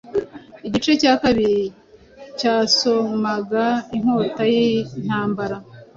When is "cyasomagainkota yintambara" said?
2.39-5.57